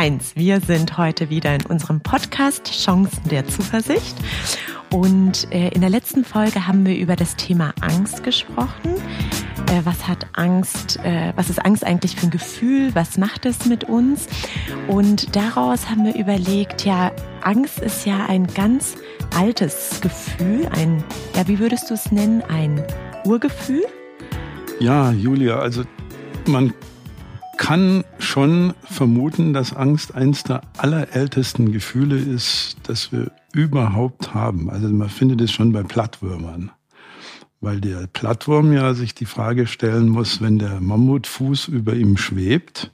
[0.00, 0.34] eins.
[0.34, 4.16] Wir sind heute wieder in unserem Podcast Chancen der Zuversicht.
[4.90, 8.94] Und äh, in der letzten Folge haben wir über das Thema Angst gesprochen.
[9.66, 12.94] Äh, was hat Angst, äh, was ist Angst eigentlich für ein Gefühl?
[12.94, 14.26] Was macht es mit uns?
[14.88, 17.12] Und daraus haben wir überlegt, ja,
[17.42, 18.96] Angst ist ja ein ganz
[19.36, 21.04] altes Gefühl, ein,
[21.36, 22.82] ja, wie würdest du es nennen, ein
[23.26, 23.84] Urgefühl?
[24.78, 25.82] Ja, Julia, also
[26.46, 26.72] man
[27.60, 34.70] kann schon vermuten, dass Angst eines der allerältesten Gefühle ist, das wir überhaupt haben.
[34.70, 36.70] Also man findet es schon bei Plattwürmern.
[37.60, 42.92] Weil der Plattwurm ja sich die Frage stellen muss, wenn der Mammutfuß über ihm schwebt,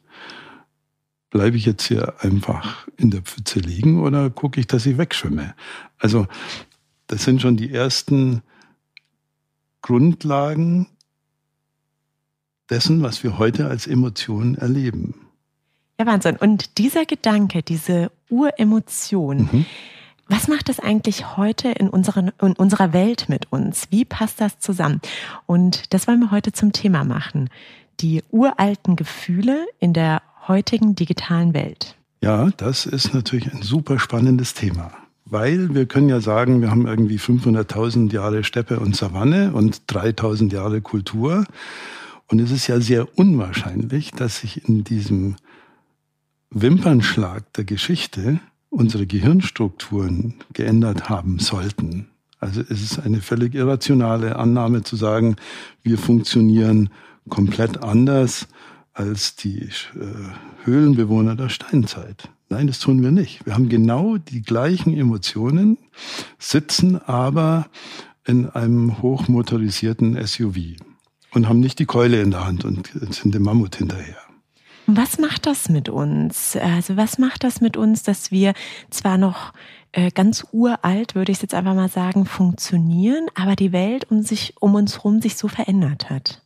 [1.30, 5.55] bleibe ich jetzt hier einfach in der Pfütze liegen oder gucke ich, dass ich wegschwimme?
[5.96, 6.27] Also
[7.07, 8.43] das sind schon die ersten
[9.80, 10.88] Grundlagen
[12.70, 15.15] dessen, was wir heute als Emotionen erleben.
[15.99, 16.37] Ja, Wahnsinn.
[16.37, 19.66] Und dieser Gedanke, diese Uremotion, mhm.
[20.29, 23.88] was macht das eigentlich heute in, unseren, in unserer Welt mit uns?
[23.91, 25.01] Wie passt das zusammen?
[25.46, 27.49] Und das wollen wir heute zum Thema machen.
[28.01, 31.96] Die uralten Gefühle in der heutigen digitalen Welt.
[32.23, 34.93] Ja, das ist natürlich ein super spannendes Thema.
[35.24, 40.52] Weil wir können ja sagen, wir haben irgendwie 500.000 Jahre Steppe und Savanne und 3.000
[40.52, 41.45] Jahre Kultur.
[42.29, 45.37] Und es ist ja sehr unwahrscheinlich, dass sich in diesem
[46.51, 52.09] Wimpernschlag der Geschichte unsere Gehirnstrukturen geändert haben sollten.
[52.38, 55.37] Also es ist eine völlig irrationale Annahme zu sagen,
[55.82, 56.91] wir funktionieren
[57.29, 58.47] komplett anders
[58.93, 59.71] als die äh,
[60.65, 62.29] Höhlenbewohner der Steinzeit.
[62.49, 63.45] Nein, das tun wir nicht.
[63.45, 65.78] Wir haben genau die gleichen Emotionen,
[66.38, 67.66] sitzen aber
[68.25, 70.77] in einem hochmotorisierten SUV
[71.32, 74.16] und haben nicht die Keule in der Hand und sind dem Mammut hinterher.
[74.87, 76.56] Was macht das mit uns?
[76.56, 78.54] Also was macht das mit uns, dass wir
[78.91, 79.53] zwar noch
[79.92, 84.54] äh, ganz uralt, würde ich jetzt einfach mal sagen, funktionieren, aber die Welt um sich
[84.60, 86.42] um uns herum sich so verändert hat?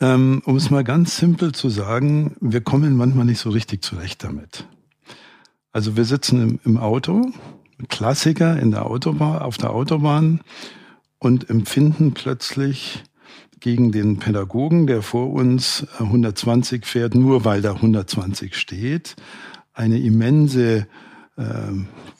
[0.00, 4.24] Ähm, um es mal ganz simpel zu sagen, wir kommen manchmal nicht so richtig zurecht
[4.24, 4.66] damit.
[5.72, 7.30] Also wir sitzen im, im Auto,
[7.88, 10.40] Klassiker in der Autobahn, auf der Autobahn
[11.18, 13.04] und empfinden plötzlich
[13.60, 19.16] gegen den Pädagogen, der vor uns 120 äh, fährt, nur weil da 120 steht.
[19.72, 20.86] Eine immense
[21.36, 21.42] äh,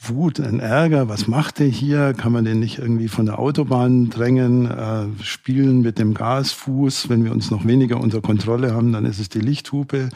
[0.01, 2.15] Wut, ein Ärger, was macht er hier?
[2.15, 7.09] Kann man den nicht irgendwie von der Autobahn drängen, äh, spielen mit dem Gasfuß?
[7.09, 10.11] Wenn wir uns noch weniger unter Kontrolle haben, dann ist es die Lichthupe.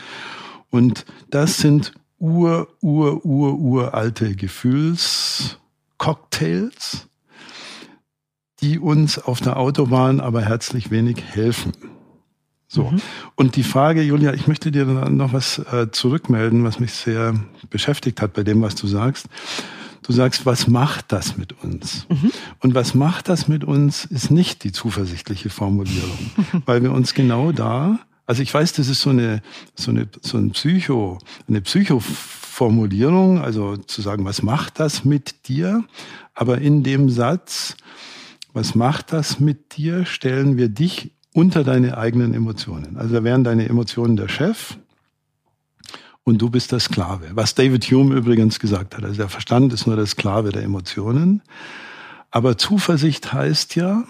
[0.71, 7.09] Und das sind ur, ur, ur, uralte Gefühlscocktails,
[8.61, 11.73] die uns auf der Autobahn aber herzlich wenig helfen.
[12.69, 12.85] So.
[12.85, 13.01] Mhm.
[13.35, 17.35] Und die Frage, Julia, ich möchte dir noch was äh, zurückmelden, was mich sehr
[17.69, 19.27] beschäftigt hat bei dem, was du sagst.
[20.03, 22.07] Du sagst, was macht das mit uns?
[22.09, 22.31] Mhm.
[22.61, 26.31] Und was macht das mit uns, ist nicht die zuversichtliche Formulierung,
[26.67, 27.99] weil wir uns genau da,
[28.31, 29.43] also ich weiß, das ist so eine,
[29.75, 35.83] so eine, so ein Psycho, eine Psychoformulierung, also zu sagen, was macht das mit dir?
[36.35, 37.75] Aber in dem Satz
[38.53, 40.05] was macht das mit dir?
[40.05, 42.97] Stellen wir dich unter deine eigenen Emotionen.
[42.97, 44.77] Also da wären deine Emotionen der Chef
[46.25, 47.31] und du bist der Sklave.
[47.35, 49.05] Was David Hume übrigens gesagt hat.
[49.05, 51.43] Also der Verstand ist nur der Sklave der Emotionen.
[52.31, 54.05] Aber Zuversicht heißt ja,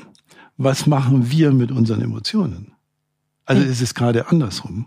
[0.57, 2.73] was machen wir mit unseren Emotionen?
[3.45, 3.71] Also hm.
[3.71, 4.87] es ist gerade andersrum.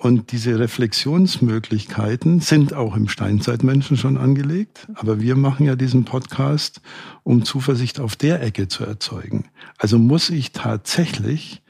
[0.00, 4.88] Und diese Reflexionsmöglichkeiten sind auch im Steinzeitmenschen schon angelegt.
[4.94, 6.80] Aber wir machen ja diesen Podcast,
[7.22, 9.50] um Zuversicht auf der Ecke zu erzeugen.
[9.76, 11.62] Also muss ich tatsächlich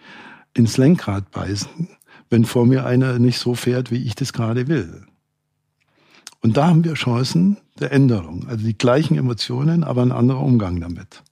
[0.54, 1.88] ins Lenkrad beißen,
[2.28, 5.02] wenn vor mir einer nicht so fährt, wie ich das gerade will.
[6.40, 8.46] Und da haben wir Chancen der Änderung.
[8.46, 11.24] Also die gleichen Emotionen, aber ein anderer Umgang damit.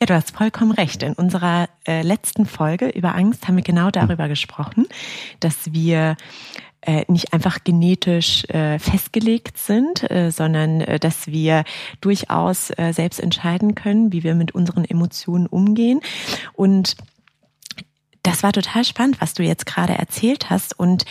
[0.00, 1.02] Ja, du hast vollkommen recht.
[1.02, 4.86] In unserer äh, letzten Folge über Angst haben wir genau darüber gesprochen,
[5.40, 6.16] dass wir
[6.82, 11.64] äh, nicht einfach genetisch äh, festgelegt sind, äh, sondern dass wir
[12.00, 16.00] durchaus selbst entscheiden können, wie wir mit unseren Emotionen umgehen.
[16.52, 16.96] Und
[18.22, 20.78] das war total spannend, was du jetzt gerade erzählt hast.
[20.78, 21.06] Und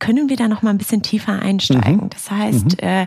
[0.00, 2.04] können wir da noch mal ein bisschen tiefer einsteigen?
[2.04, 2.10] Mhm.
[2.10, 2.88] Das heißt, mhm.
[2.88, 3.06] äh,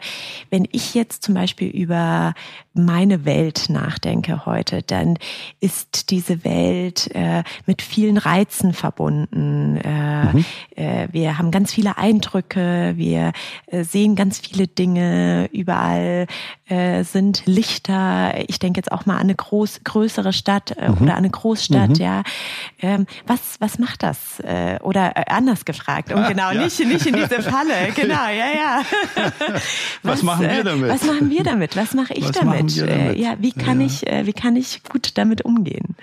[0.50, 2.34] wenn ich jetzt zum Beispiel über
[2.74, 5.18] meine Welt nachdenke heute, dann
[5.60, 9.78] ist diese Welt äh, mit vielen Reizen verbunden.
[9.78, 10.46] Äh, mhm.
[10.76, 13.34] äh, wir haben ganz viele Eindrücke, wir
[13.68, 16.28] äh, sehen ganz viele Dinge, überall
[16.74, 18.34] äh, sind, Lichter.
[18.48, 20.98] Ich denke jetzt auch mal an eine groß, größere Stadt äh, mhm.
[21.02, 21.90] oder an eine Großstadt.
[21.90, 21.96] Mhm.
[21.96, 22.24] Ja,
[22.82, 24.40] ähm, was was macht das?
[24.40, 26.64] Äh, oder äh, anders gefragt und ah, genau ja.
[26.64, 27.74] nicht nicht in diese Falle.
[27.96, 28.82] Genau, ja ja.
[29.44, 29.62] was,
[30.04, 30.90] was, machen wir damit?
[30.90, 31.76] Was machen wir damit?
[31.76, 32.80] Was mache ich was damit?
[32.80, 33.18] damit?
[33.18, 33.88] ja, wie kann ja.
[33.88, 35.96] ich wie kann ich gut damit umgehen?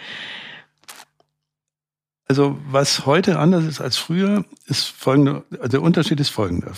[2.29, 6.73] Also was heute anders ist als früher, ist folgender, also der Unterschied ist folgender.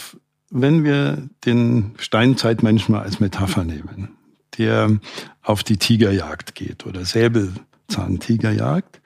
[0.55, 4.11] Wenn wir den Steinzeitmenschen mal als Metapher nehmen,
[4.59, 5.01] der
[5.43, 9.01] auf die Tigerjagd geht oder Säbelzahntigerjagd,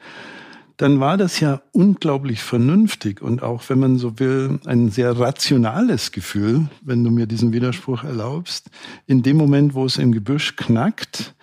[0.77, 6.11] dann war das ja unglaublich vernünftig und auch, wenn man so will, ein sehr rationales
[6.11, 8.69] Gefühl, wenn du mir diesen Widerspruch erlaubst.
[9.07, 11.37] In dem Moment, wo es im Gebüsch knackt,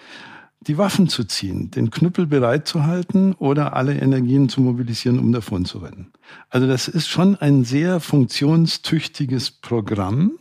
[0.68, 5.32] die Waffen zu ziehen, den Knüppel bereit zu halten oder alle Energien zu mobilisieren, um
[5.32, 6.12] davon zu rennen.
[6.50, 10.34] Also das ist schon ein sehr funktionstüchtiges Programm.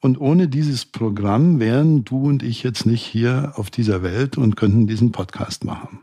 [0.00, 4.56] Und ohne dieses Programm wären du und ich jetzt nicht hier auf dieser Welt und
[4.56, 6.00] könnten diesen Podcast machen.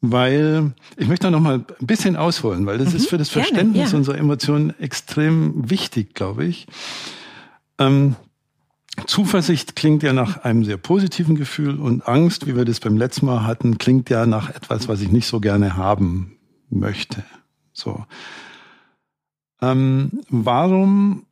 [0.00, 3.30] Weil ich möchte da noch mal ein bisschen ausholen, weil das mhm, ist für das
[3.30, 3.96] Verständnis gerne, ja.
[3.96, 6.66] unserer Emotionen extrem wichtig, glaube ich.
[7.78, 8.14] Ähm,
[9.06, 13.26] Zuversicht klingt ja nach einem sehr positiven Gefühl und Angst, wie wir das beim letzten
[13.26, 16.36] Mal hatten, klingt ja nach etwas, was ich nicht so gerne haben
[16.70, 17.24] möchte.
[17.72, 18.04] So.
[19.60, 21.26] Ähm, warum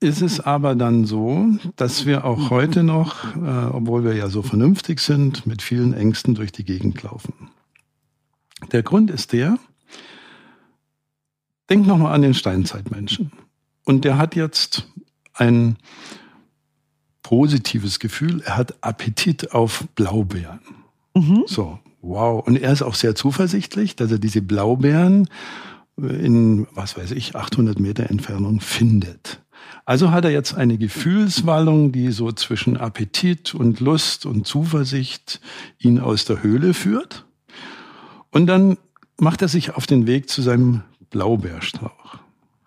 [0.00, 1.46] ist es aber dann so,
[1.76, 6.34] dass wir auch heute noch, äh, obwohl wir ja so vernünftig sind, mit vielen Ängsten
[6.34, 7.32] durch die Gegend laufen?
[8.72, 9.58] Der Grund ist der,
[11.70, 13.32] denk nochmal an den Steinzeitmenschen.
[13.84, 14.86] Und der hat jetzt
[15.34, 15.76] ein
[17.24, 18.42] positives Gefühl.
[18.44, 20.60] Er hat Appetit auf Blaubeeren.
[21.14, 21.42] Mhm.
[21.46, 22.46] So, wow.
[22.46, 25.28] Und er ist auch sehr zuversichtlich, dass er diese Blaubeeren
[25.96, 29.40] in, was weiß ich, 800 Meter Entfernung findet.
[29.84, 35.40] Also hat er jetzt eine Gefühlswallung, die so zwischen Appetit und Lust und Zuversicht
[35.78, 37.24] ihn aus der Höhle führt.
[38.30, 38.76] Und dann
[39.18, 42.18] macht er sich auf den Weg zu seinem Blaubeerstrauch.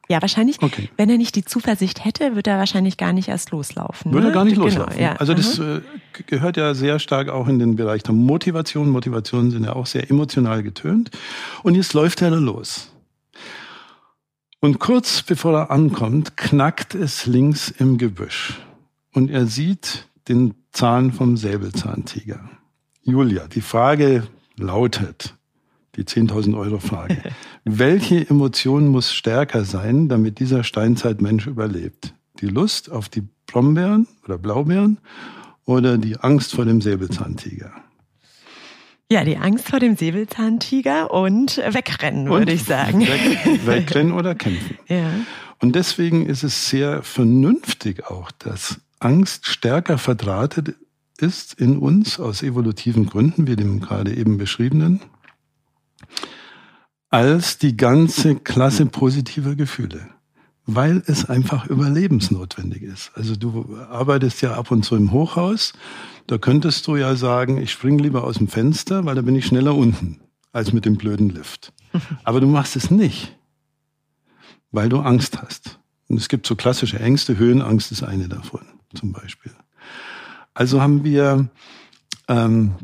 [0.10, 0.90] Ja, wahrscheinlich, okay.
[0.96, 4.14] wenn er nicht die Zuversicht hätte, würde er wahrscheinlich gar nicht erst loslaufen.
[4.14, 4.32] Würde ne?
[4.32, 5.02] er gar nicht genau, loslaufen.
[5.02, 5.18] Ja.
[5.18, 5.82] Also das mhm.
[6.18, 8.90] äh, gehört ja sehr stark auch in den Bereich der Motivation.
[8.90, 11.12] Motivationen sind ja auch sehr emotional getönt.
[11.64, 12.90] Und jetzt läuft er da los.
[14.60, 18.60] Und kurz bevor er ankommt, knackt es links im Gebüsch.
[19.14, 22.50] Und er sieht den Zahn vom Säbelzahntiger.
[23.04, 24.24] Julia, die Frage
[24.58, 25.36] lautet,
[25.96, 27.22] die 10.000 Euro Frage.
[27.70, 32.14] Welche Emotion muss stärker sein, damit dieser Steinzeitmensch überlebt?
[32.40, 35.00] Die Lust auf die Brombeeren oder Blaubeeren
[35.66, 37.74] oder die Angst vor dem Säbelzahntiger?
[39.12, 43.02] Ja, die Angst vor dem Säbelzahntiger und wegrennen, würde ich sagen.
[43.02, 44.78] Weg, wegrennen oder kämpfen.
[44.88, 45.10] Ja.
[45.60, 50.76] Und deswegen ist es sehr vernünftig auch, dass Angst stärker verdrahtet
[51.18, 55.02] ist in uns aus evolutiven Gründen, wie dem gerade eben beschriebenen,
[57.18, 60.08] als die ganze Klasse positiver Gefühle,
[60.68, 63.10] weil es einfach überlebensnotwendig ist.
[63.16, 65.74] Also du arbeitest ja ab und zu im Hochhaus,
[66.28, 69.48] da könntest du ja sagen, ich spring lieber aus dem Fenster, weil da bin ich
[69.48, 70.20] schneller unten
[70.52, 71.74] als mit dem blöden Lift.
[72.24, 73.36] Aber du machst es nicht,
[74.70, 75.80] weil du Angst hast.
[76.10, 78.62] Und es gibt so klassische Ängste, Höhenangst ist eine davon
[78.94, 79.54] zum Beispiel.
[80.54, 81.50] Also haben wir
[82.28, 82.76] ähm,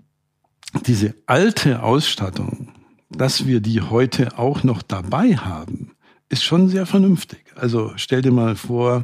[0.87, 2.73] diese alte Ausstattung,
[3.17, 5.91] dass wir die heute auch noch dabei haben,
[6.29, 7.43] ist schon sehr vernünftig.
[7.55, 9.03] Also stell dir mal vor,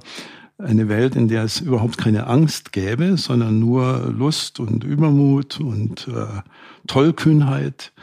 [0.59, 6.07] eine Welt, in der es überhaupt keine Angst gäbe, sondern nur Lust und Übermut und
[6.09, 6.41] äh,
[6.87, 7.93] Tollkühnheit.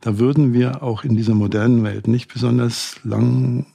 [0.00, 3.66] Da würden wir auch in dieser modernen Welt nicht besonders lang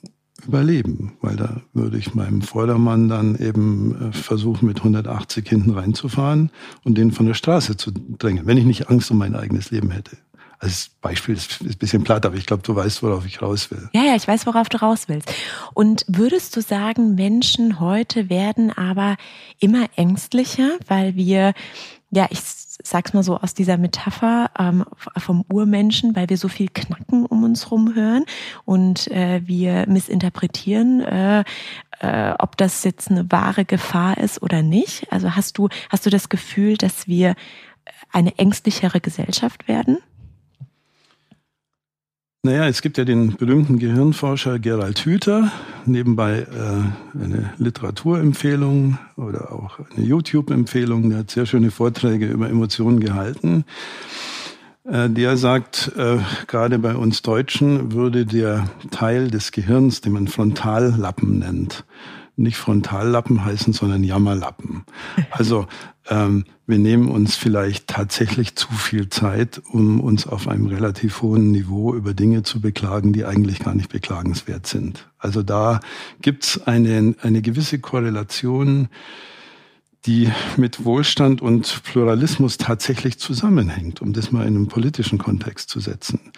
[0.48, 6.52] überleben, weil da würde ich meinem Vordermann dann eben äh, versuchen, mit 180 hinten reinzufahren
[6.86, 9.92] und den von der Straße zu drängen, wenn ich nicht Angst um mein eigenes Leben
[9.92, 10.18] hätte.
[10.60, 13.90] Als Beispiel ist, ein bisschen platt, aber ich glaube, du weißt, worauf ich raus will.
[13.94, 15.34] Ja, ja, ich weiß, worauf du raus willst.
[15.74, 19.16] Und würdest du sagen, Menschen heute werden aber
[19.60, 21.54] immer ängstlicher, weil wir,
[22.12, 22.42] ja, ich
[22.84, 24.86] sag's mal so aus dieser Metapher ähm,
[25.18, 28.26] vom Urmenschen, weil wir so viel Knacken um uns rum hören
[28.66, 31.44] und äh, wir missinterpretieren, äh,
[32.00, 35.12] äh, ob das jetzt eine wahre Gefahr ist oder nicht.
[35.12, 37.36] Also hast du hast du das Gefühl, dass wir
[38.12, 39.98] eine ängstlichere Gesellschaft werden?
[42.42, 45.52] Naja, es gibt ja den berühmten Gehirnforscher Gerald Hüther,
[45.86, 51.10] nebenbei äh, eine Literaturempfehlung oder auch eine YouTube-Empfehlung.
[51.10, 53.66] Der hat sehr schöne Vorträge über Emotionen gehalten.
[54.86, 60.30] Äh, der sagt, äh, gerade bei uns Deutschen würde der Teil des Gehirns, den man
[60.30, 61.84] Frontallappen nennt,
[62.40, 64.84] nicht Frontallappen heißen, sondern Jammerlappen.
[65.32, 65.68] Also
[66.10, 71.52] ähm, wir nehmen uns vielleicht tatsächlich zu viel Zeit, um uns auf einem relativ hohen
[71.52, 75.10] Niveau über Dinge zu beklagen, die eigentlich gar nicht beklagenswert sind.
[75.18, 75.80] Also da
[76.22, 78.90] gibt's eine, eine gewisse Korrelation,
[80.06, 85.80] die mit Wohlstand und Pluralismus tatsächlich zusammenhängt, um das mal in einen politischen Kontext zu
[85.80, 86.32] setzen.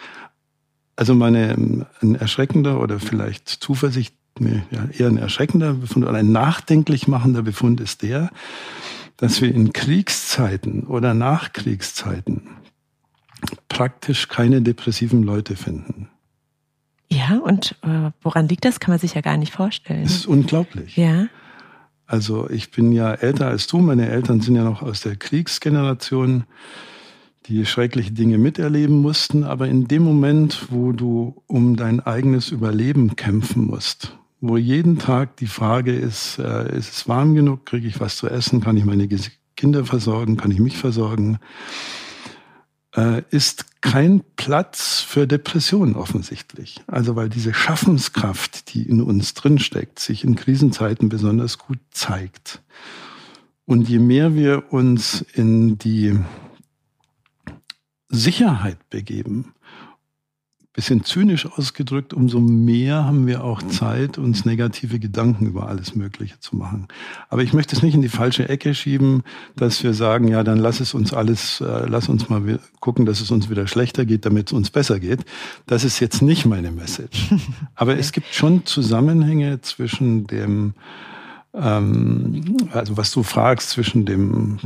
[0.96, 6.32] Also meine, ein erschreckender oder vielleicht Zuversicht, nee, ja, eher ein erschreckender Befund oder ein
[6.32, 8.30] nachdenklich machender Befund ist der,
[9.16, 12.42] dass wir in Kriegszeiten oder Nachkriegszeiten
[13.68, 16.08] praktisch keine depressiven Leute finden.
[17.10, 18.80] Ja, und äh, woran liegt das?
[18.80, 20.04] Kann man sich ja gar nicht vorstellen.
[20.04, 20.96] Das ist unglaublich.
[20.96, 21.26] Ja.
[22.06, 26.44] Also ich bin ja älter als du, meine Eltern sind ja noch aus der Kriegsgeneration,
[27.46, 33.16] die schreckliche Dinge miterleben mussten, aber in dem Moment, wo du um dein eigenes Überleben
[33.16, 38.00] kämpfen musst, wo jeden Tag die Frage ist, äh, ist es warm genug, kriege ich
[38.00, 39.08] was zu essen, kann ich meine
[39.56, 41.38] Kinder versorgen, kann ich mich versorgen,
[42.96, 46.80] äh, ist kein Platz für Depressionen offensichtlich.
[46.88, 52.62] Also weil diese Schaffenskraft, die in uns drinsteckt, sich in Krisenzeiten besonders gut zeigt.
[53.64, 56.18] Und je mehr wir uns in die
[58.08, 59.54] Sicherheit begeben,
[60.72, 66.40] bisschen zynisch ausgedrückt, umso mehr haben wir auch Zeit, uns negative Gedanken über alles Mögliche
[66.40, 66.88] zu machen.
[67.28, 69.22] Aber ich möchte es nicht in die falsche Ecke schieben,
[69.54, 73.20] dass wir sagen, ja, dann lass es uns alles, äh, lass uns mal gucken, dass
[73.20, 75.26] es uns wieder schlechter geht, damit es uns besser geht.
[75.66, 77.34] Das ist jetzt nicht meine Message.
[77.74, 80.72] Aber es gibt schon Zusammenhänge zwischen dem,
[81.52, 84.58] ähm, also was du fragst, zwischen dem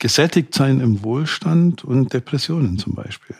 [0.00, 3.36] Gesättigtsein im Wohlstand und Depressionen zum Beispiel.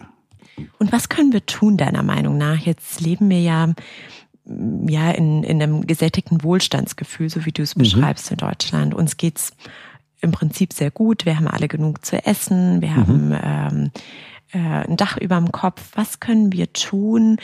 [0.78, 2.58] Und was können wir tun, deiner Meinung nach?
[2.58, 3.72] Jetzt leben wir ja,
[4.44, 7.80] ja in, in einem gesättigten Wohlstandsgefühl, so wie du es mhm.
[7.80, 8.94] beschreibst in Deutschland.
[8.94, 9.52] Uns geht's
[10.20, 11.26] im Prinzip sehr gut.
[11.26, 12.80] Wir haben alle genug zu essen.
[12.80, 12.96] Wir mhm.
[12.96, 13.90] haben ähm,
[14.52, 15.82] äh, ein Dach über dem Kopf.
[15.94, 17.38] Was können wir tun,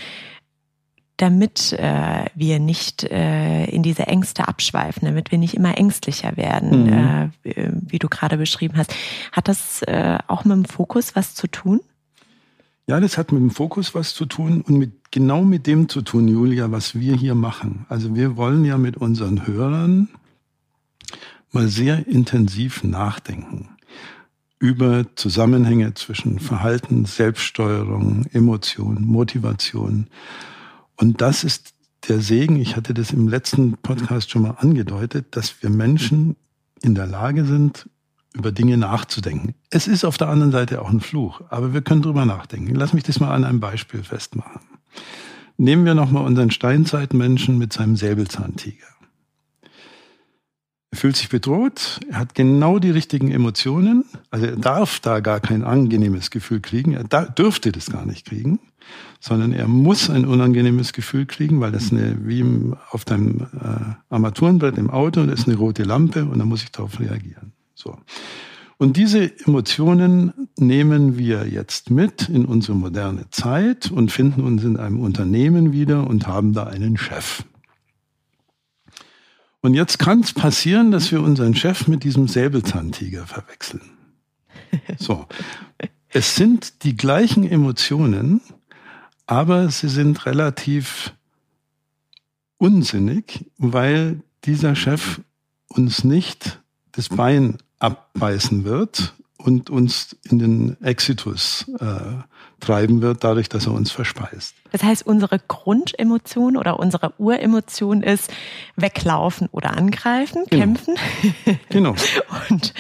[1.21, 6.85] damit äh, wir nicht äh, in diese Ängste abschweifen, damit wir nicht immer ängstlicher werden,
[6.87, 7.33] mhm.
[7.45, 8.95] äh, wie du gerade beschrieben hast.
[9.31, 11.81] Hat das äh, auch mit dem Fokus was zu tun?
[12.91, 16.03] Ja, das hat mit dem Fokus was zu tun und mit, genau mit dem zu
[16.03, 17.87] tun, Julia, was wir hier machen.
[17.89, 20.09] Also wir wollen ja mit unseren Hörern
[21.53, 23.69] mal sehr intensiv nachdenken
[24.59, 30.09] über Zusammenhänge zwischen Verhalten, Selbststeuerung, Emotion, Motivation.
[30.97, 31.75] Und das ist
[32.09, 36.35] der Segen, ich hatte das im letzten Podcast schon mal angedeutet, dass wir Menschen
[36.83, 37.89] in der Lage sind,
[38.33, 39.55] über Dinge nachzudenken.
[39.71, 42.75] Es ist auf der anderen Seite auch ein Fluch, aber wir können drüber nachdenken.
[42.75, 44.61] Lass mich das mal an einem Beispiel festmachen.
[45.57, 48.87] Nehmen wir nochmal unseren Steinzeitmenschen mit seinem Säbelzahntiger.
[50.93, 55.39] Er fühlt sich bedroht, er hat genau die richtigen Emotionen, also er darf da gar
[55.39, 58.59] kein angenehmes Gefühl kriegen, er dürfte das gar nicht kriegen,
[59.21, 62.45] sondern er muss ein unangenehmes Gefühl kriegen, weil das eine, wie
[62.91, 66.73] auf deinem äh, Armaturenbrett im Auto, das ist eine rote Lampe und da muss ich
[66.73, 67.53] darauf reagieren.
[67.81, 67.97] So.
[68.77, 74.77] Und diese Emotionen nehmen wir jetzt mit in unsere moderne Zeit und finden uns in
[74.77, 77.45] einem Unternehmen wieder und haben da einen Chef.
[79.63, 83.83] Und jetzt kann es passieren, dass wir unseren Chef mit diesem Säbelzahntiger verwechseln.
[84.99, 85.27] So.
[86.09, 88.41] Es sind die gleichen Emotionen,
[89.27, 91.15] aber sie sind relativ
[92.57, 95.21] unsinnig, weil dieser Chef
[95.69, 96.61] uns nicht
[96.93, 102.23] das Bein abbeißen wird und uns in den Exitus äh,
[102.61, 104.55] treiben wird, dadurch, dass er uns verspeist.
[104.71, 108.31] Das heißt, unsere Grundemotion oder unsere Uremotion ist
[108.77, 110.63] weglaufen oder angreifen, genau.
[110.63, 110.95] kämpfen.
[111.71, 111.95] Genau.
[112.51, 112.75] und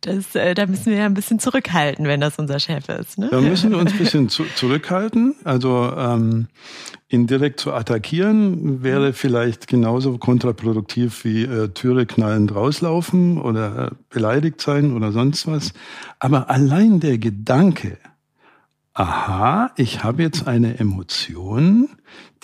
[0.00, 3.18] das, äh, da müssen wir ja ein bisschen zurückhalten, wenn das unser Chef ist.
[3.18, 3.28] Ne?
[3.30, 5.34] Da müssen wir uns ein bisschen zu, zurückhalten.
[5.44, 6.48] Also ähm,
[7.08, 13.94] ihn direkt zu attackieren wäre vielleicht genauso kontraproduktiv wie äh, Türe knallend rauslaufen oder äh,
[14.08, 15.72] beleidigt sein oder sonst was.
[16.18, 17.98] Aber allein der Gedanke,
[18.94, 21.88] aha, ich habe jetzt eine Emotion,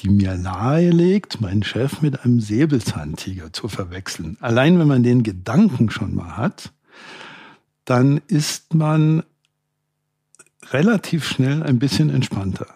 [0.00, 4.36] die mir nahelegt, meinen Chef mit einem Säbelzahntiger zu verwechseln.
[4.40, 6.72] Allein wenn man den Gedanken schon mal hat,
[7.86, 9.22] dann ist man
[10.70, 12.66] relativ schnell ein bisschen entspannter.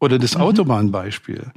[0.00, 0.42] Oder das mhm.
[0.42, 1.52] Autobahnbeispiel.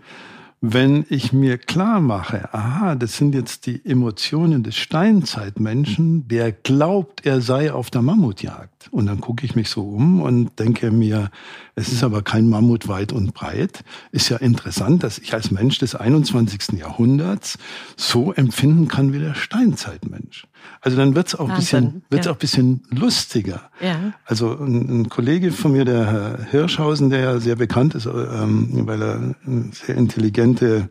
[0.65, 7.25] wenn ich mir klar mache, aha, das sind jetzt die Emotionen des Steinzeitmenschen, der glaubt,
[7.25, 8.87] er sei auf der Mammutjagd.
[8.91, 11.31] Und dann gucke ich mich so um und denke mir,
[11.75, 13.83] es ist aber kein Mammut weit und breit.
[14.13, 16.79] Ist ja interessant, dass ich als Mensch des 21.
[16.79, 17.57] Jahrhunderts
[17.97, 20.47] so empfinden kann wie der Steinzeitmensch.
[20.81, 22.31] Also dann wird's auch ein bisschen, wird's ja.
[22.31, 23.69] auch bisschen lustiger.
[23.81, 24.13] Ja.
[24.25, 28.85] Also ein, ein, Kollege von mir, der Herr Hirschhausen, der ja sehr bekannt ist, ähm,
[28.85, 29.35] weil er
[29.71, 30.89] sehr intelligente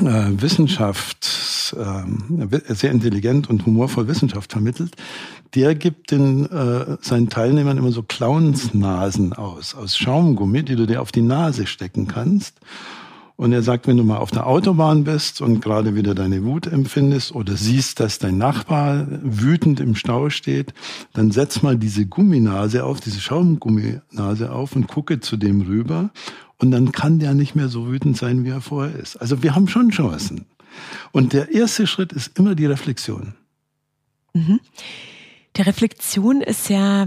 [0.00, 4.96] äh, Wissenschaft, äh, sehr intelligent und humorvoll Wissenschaft vermittelt,
[5.54, 11.00] der gibt den äh, seinen Teilnehmern immer so Clownsnasen aus, aus Schaumgummi, die du dir
[11.00, 12.60] auf die Nase stecken kannst.
[13.36, 16.66] Und er sagt, wenn du mal auf der Autobahn bist und gerade wieder deine Wut
[16.66, 20.72] empfindest oder siehst, dass dein Nachbar wütend im Stau steht,
[21.12, 26.10] dann setz mal diese Gumminase auf, diese Schaumgumminase auf und gucke zu dem rüber.
[26.58, 29.16] Und dann kann der nicht mehr so wütend sein, wie er vorher ist.
[29.16, 30.46] Also wir haben schon Chancen.
[31.12, 33.34] Und der erste Schritt ist immer die Reflexion.
[34.32, 34.60] Mhm.
[35.56, 37.06] Die Reflexion ist ja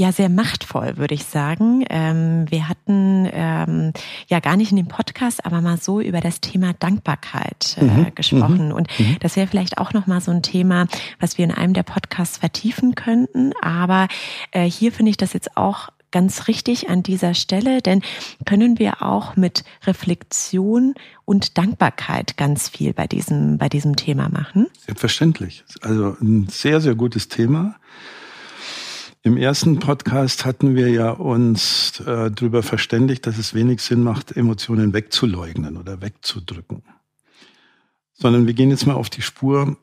[0.00, 1.84] ja sehr machtvoll, würde ich sagen.
[1.90, 3.92] Ähm, wir hatten ähm,
[4.28, 8.14] ja gar nicht in dem Podcast, aber mal so über das Thema Dankbarkeit äh, mhm.
[8.14, 8.68] gesprochen.
[8.68, 8.74] Mhm.
[8.74, 9.16] Und mhm.
[9.20, 10.86] das wäre vielleicht auch noch mal so ein Thema,
[11.20, 13.52] was wir in einem der Podcasts vertiefen könnten.
[13.60, 14.08] Aber
[14.52, 18.02] äh, hier finde ich das jetzt auch ganz richtig an dieser Stelle, denn
[18.46, 24.66] können wir auch mit Reflexion und Dankbarkeit ganz viel bei diesem, bei diesem Thema machen?
[24.86, 25.64] Selbstverständlich.
[25.80, 27.76] Also ein sehr, sehr gutes Thema.
[29.22, 34.34] Im ersten Podcast hatten wir ja uns äh, darüber verständigt, dass es wenig Sinn macht,
[34.34, 36.82] Emotionen wegzuleugnen oder wegzudrücken.
[38.14, 39.76] Sondern wir gehen jetzt mal auf die Spur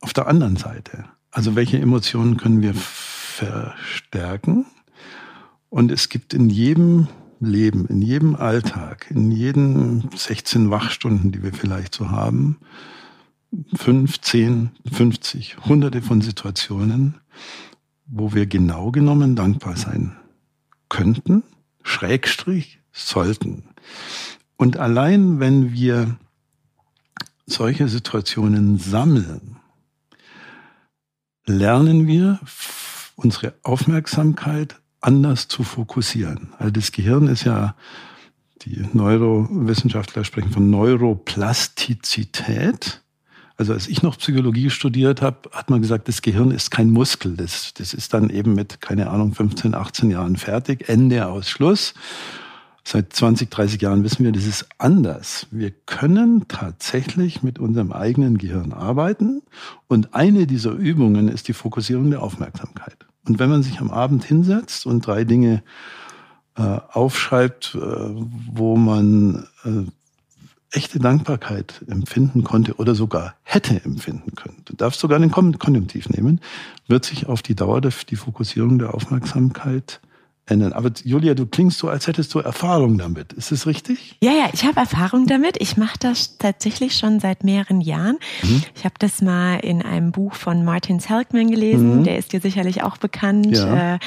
[0.00, 1.06] auf der anderen Seite.
[1.30, 4.66] Also welche Emotionen können wir verstärken
[5.76, 7.06] und es gibt in jedem
[7.38, 12.56] Leben, in jedem Alltag, in jeden 16 Wachstunden, die wir vielleicht so haben,
[13.74, 17.16] 5, 10, 50, hunderte von Situationen,
[18.06, 20.16] wo wir genau genommen dankbar sein
[20.88, 21.42] könnten,
[21.82, 23.64] Schrägstrich sollten.
[24.56, 26.16] Und allein wenn wir
[27.44, 29.58] solche Situationen sammeln,
[31.44, 32.40] lernen wir
[33.16, 36.50] unsere Aufmerksamkeit anders zu fokussieren.
[36.58, 37.74] Also das Gehirn ist ja,
[38.62, 43.02] die Neurowissenschaftler sprechen von Neuroplastizität.
[43.58, 47.36] Also als ich noch Psychologie studiert habe, hat man gesagt, das Gehirn ist kein Muskel.
[47.36, 50.88] Das, das ist dann eben mit, keine Ahnung, 15, 18 Jahren fertig.
[50.88, 51.94] Ende aus Schluss.
[52.84, 55.48] Seit 20, 30 Jahren wissen wir, das ist anders.
[55.50, 59.42] Wir können tatsächlich mit unserem eigenen Gehirn arbeiten.
[59.88, 63.06] Und eine dieser Übungen ist die Fokussierung der Aufmerksamkeit.
[63.26, 65.62] Und wenn man sich am Abend hinsetzt und drei Dinge
[66.56, 69.84] äh, aufschreibt, äh, wo man äh,
[70.70, 76.40] echte Dankbarkeit empfinden konnte oder sogar hätte empfinden können, du darfst sogar den Konjunktiv nehmen,
[76.86, 80.00] wird sich auf die Dauer die Fokussierung der Aufmerksamkeit
[80.46, 80.72] ändern.
[80.72, 83.32] Aber Julia, du klingst so, als hättest du Erfahrung damit.
[83.32, 84.16] Ist es richtig?
[84.22, 85.56] Ja, ja, ich habe Erfahrung damit.
[85.60, 88.18] Ich mache das tatsächlich schon seit mehreren Jahren.
[88.42, 88.62] Mhm.
[88.74, 92.00] Ich habe das mal in einem Buch von Martin Seligman gelesen.
[92.00, 92.04] Mhm.
[92.04, 93.56] Der ist dir sicherlich auch bekannt.
[93.56, 93.94] Ja.
[93.94, 93.98] Äh,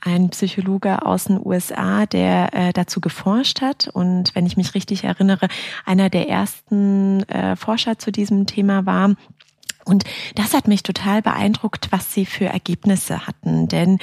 [0.00, 3.88] ein Psychologe aus den USA, der äh, dazu geforscht hat.
[3.92, 5.48] Und wenn ich mich richtig erinnere,
[5.84, 9.14] einer der ersten äh, Forscher zu diesem Thema war.
[9.84, 13.68] Und das hat mich total beeindruckt, was sie für Ergebnisse hatten.
[13.68, 13.98] Denn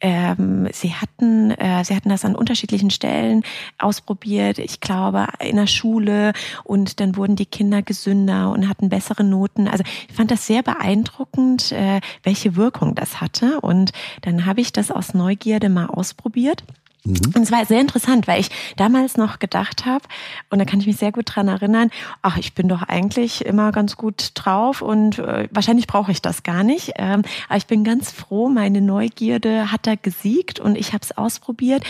[0.00, 3.42] ähm, sie hatten, äh, sie hatten das an unterschiedlichen Stellen
[3.78, 4.58] ausprobiert.
[4.58, 6.32] Ich glaube in der Schule
[6.64, 9.68] und dann wurden die Kinder gesünder und hatten bessere Noten.
[9.68, 13.60] Also ich fand das sehr beeindruckend, äh, welche Wirkung das hatte.
[13.60, 13.92] Und
[14.22, 16.64] dann habe ich das aus Neugierde mal ausprobiert.
[17.04, 17.32] Mhm.
[17.34, 20.04] Und es war sehr interessant, weil ich damals noch gedacht habe,
[20.50, 21.90] und da kann ich mich sehr gut dran erinnern,
[22.22, 26.42] ach, ich bin doch eigentlich immer ganz gut drauf und äh, wahrscheinlich brauche ich das
[26.42, 26.92] gar nicht.
[26.96, 31.16] Ähm, aber ich bin ganz froh, meine Neugierde hat da gesiegt und ich habe es
[31.16, 31.84] ausprobiert.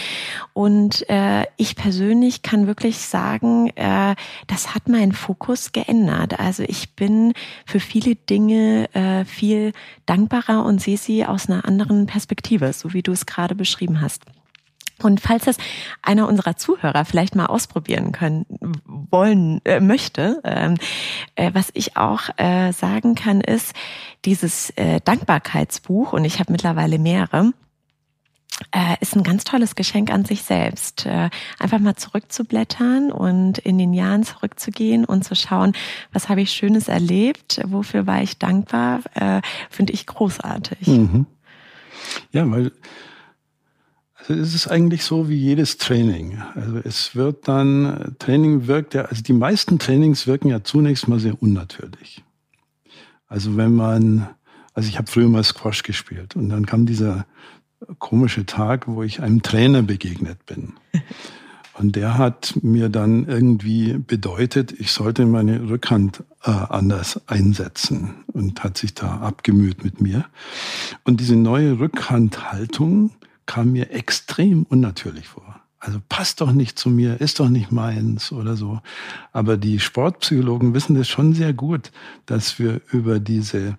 [0.54, 4.14] Und äh, ich persönlich kann wirklich sagen, äh,
[4.46, 6.38] das hat meinen Fokus geändert.
[6.40, 7.34] Also ich bin
[7.66, 9.72] für viele Dinge äh, viel
[10.06, 14.22] dankbarer und sehe sie aus einer anderen Perspektive, so wie du es gerade beschrieben hast.
[15.04, 15.56] Und falls das
[16.02, 18.46] einer unserer Zuhörer vielleicht mal ausprobieren können
[18.84, 20.76] wollen äh, möchte, ähm,
[21.34, 23.74] äh, was ich auch äh, sagen kann, ist
[24.24, 27.52] dieses äh, Dankbarkeitsbuch und ich habe mittlerweile mehrere.
[28.70, 31.06] Äh, ist ein ganz tolles Geschenk an sich selbst.
[31.06, 35.72] Äh, einfach mal zurückzublättern und in den Jahren zurückzugehen und zu schauen,
[36.12, 39.00] was habe ich Schönes erlebt, wofür war ich dankbar,
[39.70, 40.86] finde ich großartig.
[40.86, 41.26] Mhm.
[42.32, 42.72] Ja, weil
[44.28, 46.40] Also es ist eigentlich so wie jedes Training.
[46.54, 51.18] Also es wird dann, Training wirkt ja, also die meisten Trainings wirken ja zunächst mal
[51.18, 52.22] sehr unnatürlich.
[53.26, 54.28] Also wenn man,
[54.74, 57.26] also ich habe früher mal Squash gespielt und dann kam dieser
[57.98, 60.74] komische Tag, wo ich einem Trainer begegnet bin.
[61.74, 68.62] Und der hat mir dann irgendwie bedeutet, ich sollte meine Rückhand äh, anders einsetzen und
[68.62, 70.26] hat sich da abgemüht mit mir.
[71.04, 73.10] Und diese neue Rückhandhaltung
[73.46, 75.60] kam mir extrem unnatürlich vor.
[75.78, 78.80] Also passt doch nicht zu mir, ist doch nicht meins oder so.
[79.32, 81.90] Aber die Sportpsychologen wissen das schon sehr gut,
[82.24, 83.76] dass wir über diese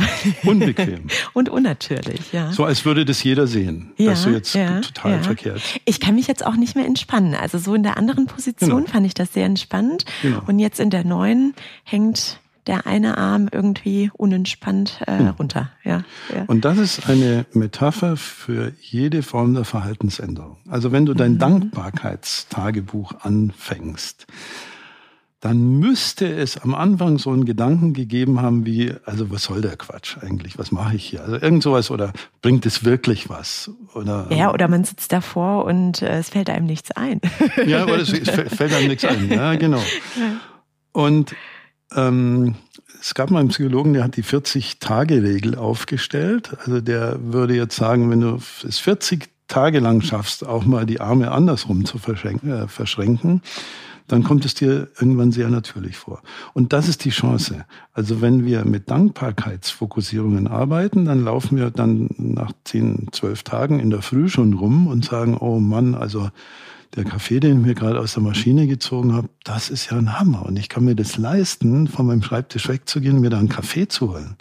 [0.44, 1.06] Unbequem.
[1.32, 2.52] Und unnatürlich, ja.
[2.52, 3.92] So als würde das jeder sehen.
[3.96, 5.22] Ja, dass du jetzt ja, total ja.
[5.22, 5.62] verkehrt.
[5.84, 7.34] Ich kann mich jetzt auch nicht mehr entspannen.
[7.34, 8.90] Also so in der anderen Position genau.
[8.90, 10.04] fand ich das sehr entspannt.
[10.22, 10.42] Genau.
[10.46, 11.54] Und jetzt in der neuen
[11.84, 15.28] hängt der eine Arm irgendwie unentspannt äh, hm.
[15.30, 15.70] runter.
[15.82, 16.44] Ja, ja.
[16.46, 20.58] Und das ist eine Metapher für jede Form der Verhaltensänderung.
[20.68, 21.38] Also wenn du dein mhm.
[21.38, 24.26] Dankbarkeitstagebuch anfängst,
[25.40, 29.76] dann müsste es am Anfang so einen Gedanken gegeben haben wie, also was soll der
[29.76, 30.58] Quatsch eigentlich?
[30.58, 31.22] Was mache ich hier?
[31.22, 33.70] Also irgend sowas oder bringt es wirklich was?
[33.94, 37.20] Oder, ja, oder man sitzt davor und äh, es fällt einem nichts ein.
[37.66, 39.30] ja, aber es fällt einem nichts ein.
[39.38, 39.82] Ja, genau.
[40.92, 41.36] Und
[41.94, 42.54] ähm,
[43.00, 46.56] es gab mal einen Psychologen, der hat die 40-Tage-Regel aufgestellt.
[46.64, 51.00] Also der würde jetzt sagen, wenn du es 40 Tage lang schaffst, auch mal die
[51.00, 53.42] Arme andersrum zu äh, verschränken,
[54.08, 56.22] dann kommt es dir irgendwann sehr natürlich vor.
[56.54, 57.66] Und das ist die Chance.
[57.92, 63.90] Also wenn wir mit Dankbarkeitsfokussierungen arbeiten, dann laufen wir dann nach 10, 12 Tagen in
[63.90, 66.30] der Früh schon rum und sagen, oh Mann, also
[66.96, 70.18] der Kaffee, den ich mir gerade aus der Maschine gezogen habe, das ist ja ein
[70.18, 70.46] Hammer.
[70.46, 73.88] Und ich kann mir das leisten, von meinem Schreibtisch wegzugehen und mir da einen Kaffee
[73.88, 74.36] zu holen.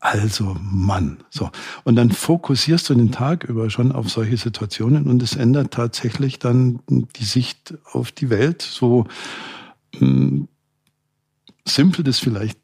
[0.00, 1.18] Also Mann.
[1.28, 1.50] So.
[1.84, 6.38] Und dann fokussierst du den Tag über schon auf solche Situationen und es ändert tatsächlich
[6.38, 8.62] dann die Sicht auf die Welt.
[8.62, 9.06] So
[9.94, 10.48] mh, hm,
[11.66, 12.58] simpel das vielleicht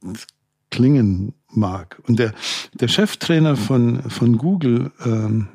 [0.70, 2.00] klingen mag.
[2.06, 2.32] Und der,
[2.74, 5.48] der Cheftrainer von, von Google, ähm,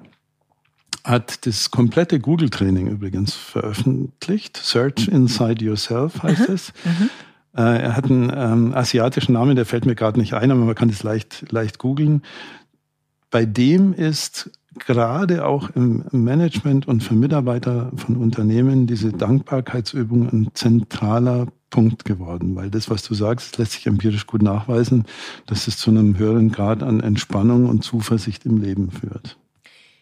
[1.03, 4.57] hat das komplette Google-Training übrigens veröffentlicht.
[4.57, 6.55] Search Inside Yourself heißt mhm.
[6.55, 6.73] es.
[6.83, 7.09] Mhm.
[7.55, 10.75] Äh, er hat einen ähm, asiatischen Namen, der fällt mir gerade nicht ein, aber man
[10.75, 12.21] kann das leicht, leicht googeln.
[13.29, 20.49] Bei dem ist gerade auch im Management und für Mitarbeiter von Unternehmen diese Dankbarkeitsübung ein
[20.53, 25.05] zentraler Punkt geworden, weil das, was du sagst, lässt sich empirisch gut nachweisen,
[25.45, 29.37] dass es zu einem höheren Grad an Entspannung und Zuversicht im Leben führt.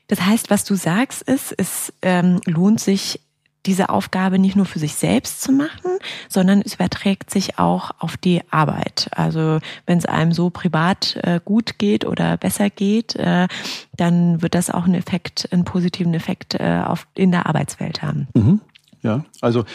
[0.09, 3.21] Das heißt, was du sagst, ist, es ähm, lohnt sich,
[3.65, 8.17] diese Aufgabe nicht nur für sich selbst zu machen, sondern es überträgt sich auch auf
[8.17, 9.09] die Arbeit.
[9.11, 13.47] Also wenn es einem so privat äh, gut geht oder besser geht, äh,
[13.95, 18.27] dann wird das auch einen Effekt, einen positiven Effekt äh, auf, in der Arbeitswelt haben.
[18.33, 18.61] Mhm.
[19.01, 19.65] Ja, also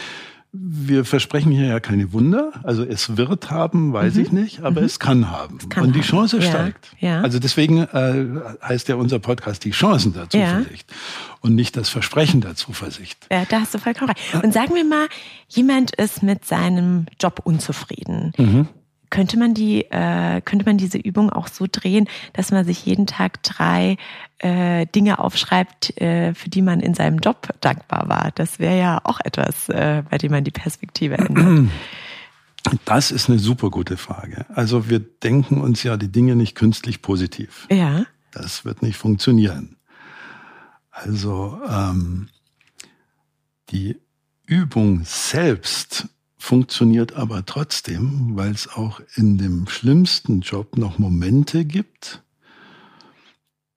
[0.57, 2.51] wir versprechen hier ja keine Wunder.
[2.63, 4.21] Also es wird haben, weiß mhm.
[4.21, 4.85] ich nicht, aber mhm.
[4.85, 5.57] es kann haben.
[5.59, 6.07] Es kann und die haben.
[6.07, 6.43] Chance ja.
[6.43, 6.91] steigt.
[6.99, 7.21] Ja.
[7.21, 8.25] Also deswegen äh,
[8.61, 10.97] heißt ja unser Podcast die Chancen der Zuversicht ja.
[11.41, 13.27] und nicht das Versprechen der Zuversicht.
[13.31, 14.43] Ja, da hast du vollkommen recht.
[14.43, 15.07] Und sagen wir mal,
[15.47, 18.33] jemand ist mit seinem Job unzufrieden.
[18.37, 18.67] Mhm.
[19.09, 23.07] Könnte man die, äh, könnte man diese Übung auch so drehen, dass man sich jeden
[23.07, 23.97] Tag drei
[24.39, 28.31] äh, Dinge aufschreibt, äh, für die man in seinem Job dankbar war?
[28.35, 31.71] Das wäre ja auch etwas, äh, bei dem man die Perspektive ändert.
[32.85, 34.47] Das ist eine super gute Frage.
[34.49, 37.67] Also wir denken uns ja die Dinge nicht künstlich positiv.
[37.69, 38.05] Ja.
[38.31, 39.77] Das wird nicht funktionieren.
[40.89, 42.29] Also ähm,
[43.69, 43.99] die
[44.45, 46.07] Übung selbst
[46.45, 52.23] funktioniert aber trotzdem, weil es auch in dem schlimmsten Job noch Momente gibt,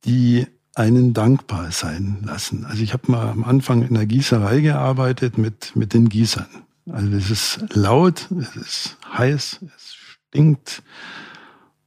[0.04, 2.66] die einen dankbar sein lassen.
[2.66, 6.46] Also ich habe mal am Anfang in der Gießerei gearbeitet mit, mit den Gießern.
[6.92, 10.82] Also es ist laut, es ist heiß, es stinkt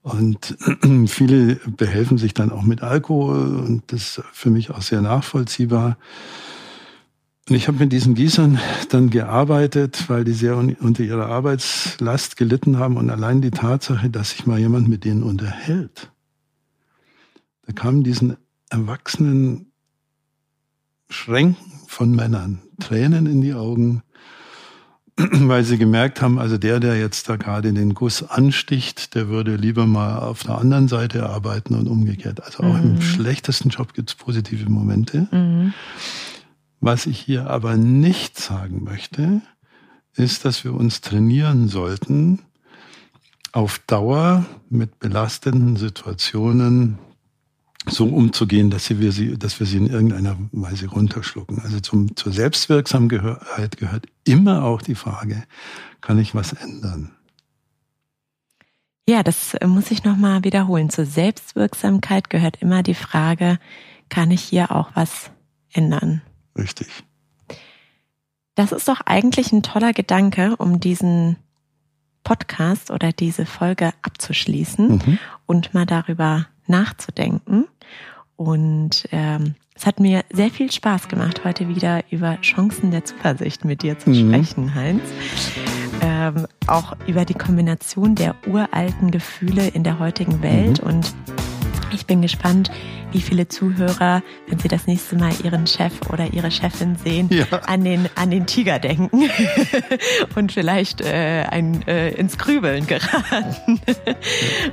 [0.01, 0.57] Und
[1.07, 5.97] viele behelfen sich dann auch mit Alkohol und das ist für mich auch sehr nachvollziehbar.
[7.51, 8.61] Und ich habe mit diesen Gießern
[8.91, 14.29] dann gearbeitet, weil die sehr unter ihrer Arbeitslast gelitten haben und allein die Tatsache, dass
[14.29, 16.13] sich mal jemand mit denen unterhält.
[17.67, 18.37] Da kamen diesen
[18.69, 19.73] erwachsenen
[21.09, 24.01] Schränken von Männern Tränen in die Augen,
[25.17, 29.57] weil sie gemerkt haben, also der, der jetzt da gerade den Guss ansticht, der würde
[29.57, 32.41] lieber mal auf der anderen Seite arbeiten und umgekehrt.
[32.41, 32.95] Also auch mhm.
[32.95, 35.27] im schlechtesten Job gibt es positive Momente.
[35.31, 35.73] Mhm.
[36.81, 39.41] Was ich hier aber nicht sagen möchte,
[40.15, 42.39] ist, dass wir uns trainieren sollten,
[43.53, 46.97] auf Dauer mit belastenden Situationen
[47.87, 51.59] so umzugehen, dass wir sie, dass wir sie in irgendeiner Weise runterschlucken.
[51.59, 55.43] Also zum, zur Selbstwirksamkeit gehört immer auch die Frage,
[56.01, 57.11] kann ich was ändern?
[59.07, 60.89] Ja, das äh, muss ich nochmal wiederholen.
[60.89, 63.59] Zur Selbstwirksamkeit gehört immer die Frage,
[64.09, 65.31] kann ich hier auch was
[65.71, 66.21] ändern?
[66.57, 66.87] Richtig.
[68.55, 71.37] Das ist doch eigentlich ein toller Gedanke, um diesen
[72.23, 75.19] Podcast oder diese Folge abzuschließen mhm.
[75.45, 77.67] und mal darüber nachzudenken.
[78.35, 83.65] Und ähm, es hat mir sehr viel Spaß gemacht, heute wieder über Chancen der Zuversicht
[83.65, 84.29] mit dir zu mhm.
[84.29, 85.01] sprechen, Heinz.
[86.01, 90.89] Ähm, auch über die Kombination der uralten Gefühle in der heutigen Welt mhm.
[90.89, 91.15] und
[91.93, 92.71] ich bin gespannt,
[93.11, 97.45] wie viele Zuhörer, wenn sie das nächste Mal ihren Chef oder ihre Chefin sehen, ja.
[97.65, 99.29] an, den, an den Tiger denken
[100.35, 103.81] und vielleicht äh, ein, äh, ins Grübeln geraten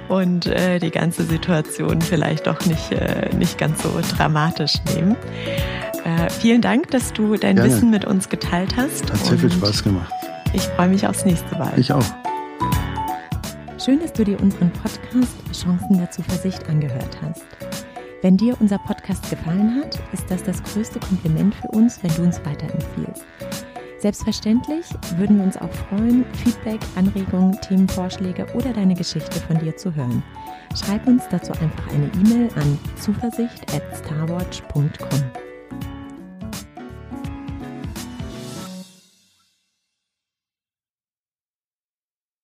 [0.08, 5.16] und äh, die ganze Situation vielleicht doch nicht, äh, nicht ganz so dramatisch nehmen.
[6.04, 7.70] Äh, vielen Dank, dass du dein Gerne.
[7.70, 9.12] Wissen mit uns geteilt hast.
[9.12, 10.12] Hat sehr viel Spaß gemacht.
[10.52, 11.72] Ich freue mich aufs nächste Mal.
[11.76, 12.04] Ich auch.
[13.88, 17.46] Schön, dass du dir unseren Podcast Chancen der Zuversicht angehört hast.
[18.20, 22.24] Wenn dir unser Podcast gefallen hat, ist das das größte Kompliment für uns, wenn du
[22.24, 23.24] uns weiterempfiehlst.
[23.96, 24.84] Selbstverständlich
[25.16, 30.22] würden wir uns auch freuen, Feedback, Anregungen, Themenvorschläge oder deine Geschichte von dir zu hören.
[30.76, 35.47] Schreib uns dazu einfach eine E-Mail an zuversicht@starwatch.com.